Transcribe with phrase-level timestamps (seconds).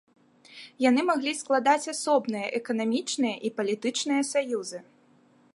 [0.83, 4.79] Яны маглі складаць асобныя эканамічныя і палітычныя саюзы.